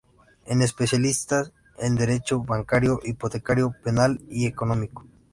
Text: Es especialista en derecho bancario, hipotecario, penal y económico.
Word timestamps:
Es 0.47 0.59
especialista 0.59 1.51
en 1.77 1.93
derecho 1.93 2.39
bancario, 2.43 2.99
hipotecario, 3.03 3.71
penal 3.83 4.19
y 4.31 4.47
económico. 4.47 5.05